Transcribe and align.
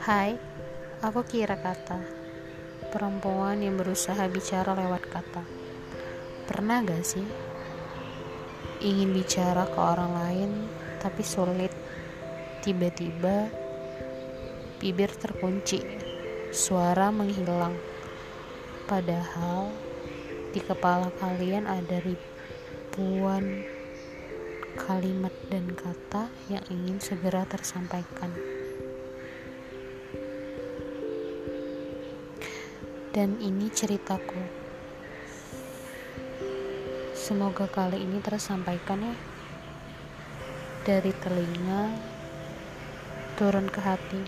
Hai, 0.00 0.32
aku 1.04 1.28
Kira 1.28 1.60
Kata 1.60 2.00
Perempuan 2.88 3.60
yang 3.60 3.76
berusaha 3.76 4.32
bicara 4.32 4.72
lewat 4.72 5.04
kata. 5.12 5.44
Pernah 6.48 6.80
gak 6.88 7.04
sih 7.04 7.28
Ingin 8.80 9.12
bicara 9.12 9.68
ke 9.68 9.76
orang 9.76 10.16
lain 10.16 10.50
Tapi 11.04 11.20
sulit? 11.20 11.68
Tiba-tiba 12.64 13.52
Bibir 14.80 15.12
terkunci 15.20 15.84
Suara 16.48 17.12
menghilang. 17.12 17.76
Padahal 18.88 19.68
Di 20.56 20.64
kepala 20.64 21.12
kalian 21.20 21.68
ada 21.68 22.00
ribuan 22.00 23.68
kalimat 24.80 25.36
dan 25.52 25.76
kata 25.76 26.32
yang 26.48 26.64
ingin 26.72 26.96
segera 27.04 27.44
tersampaikan. 27.44 28.59
Dan 33.10 33.42
ini 33.42 33.66
ceritaku. 33.74 34.38
Semoga 37.10 37.66
kali 37.66 38.06
ini 38.06 38.22
tersampaikan 38.22 39.02
ya. 39.02 39.14
Dari 40.86 41.10
telinga 41.18 41.90
turun 43.34 43.66
ke 43.66 43.82
hati. 43.82 44.22